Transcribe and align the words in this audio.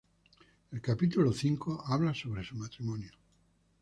El 0.71 0.81
"Capítulo 0.81 1.31
Cinco" 1.31 1.83
habla 1.85 2.11
sobre 2.15 2.43
su 2.43 2.55
matrimonio. 2.55 3.11